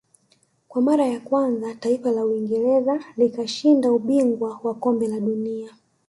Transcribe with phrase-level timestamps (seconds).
[0.67, 5.69] Kwa mara ya kwanza taifa la Uingereza likashinda ubingwa wa kombe la dunia